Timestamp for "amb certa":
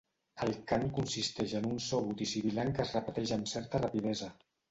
3.37-3.83